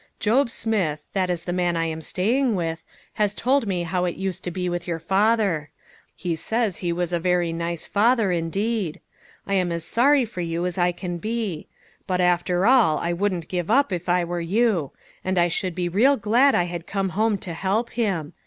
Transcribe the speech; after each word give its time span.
Job 0.19 0.49
Smith 0.49 1.05
that 1.13 1.29
is 1.29 1.43
the 1.43 1.53
man 1.53 1.77
I 1.77 1.85
am 1.85 2.01
staying 2.01 2.55
with 2.55 2.83
has 3.21 3.35
told 3.35 3.67
me 3.67 3.83
how 3.83 4.05
it 4.05 4.15
used 4.15 4.43
to 4.45 4.49
be 4.49 4.67
with 4.67 4.87
your 4.87 4.97
father. 4.97 5.69
He 6.15 6.35
says 6.35 6.77
he 6.77 6.91
was 6.91 7.13
a 7.13 7.19
very 7.19 7.53
nice 7.53 7.85
father 7.85 8.31
indeed. 8.31 8.99
I 9.45 9.53
am 9.53 9.71
as 9.71 9.85
sorry 9.85 10.25
for 10.25 10.41
you 10.41 10.65
as 10.65 10.79
I 10.79 10.91
can 10.91 11.19
be. 11.19 11.67
But 12.07 12.19
after 12.19 12.65
all, 12.65 12.97
I 12.97 13.13
wouldn't 13.13 13.47
give 13.47 13.69
up 13.69 13.93
if 13.93 14.09
I 14.09 14.23
were 14.23 14.41
you; 14.41 14.91
and 15.23 15.37
I 15.37 15.49
should 15.49 15.75
be 15.75 15.87
real 15.87 16.17
glad 16.17 16.55
that 16.55 16.61
I 16.61 16.63
had 16.63 16.87
come 16.87 17.09
home 17.09 17.37
to 17.37 17.53
help 17.53 17.91
him. 17.91 18.33